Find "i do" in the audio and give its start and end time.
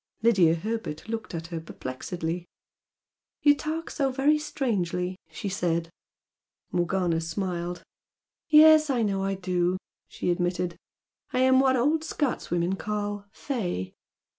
9.23-9.77